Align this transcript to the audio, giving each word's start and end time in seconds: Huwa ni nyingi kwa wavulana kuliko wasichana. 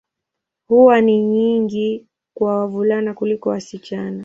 Huwa 0.67 1.01
ni 1.01 1.21
nyingi 1.23 2.07
kwa 2.37 2.55
wavulana 2.57 3.13
kuliko 3.13 3.49
wasichana. 3.49 4.19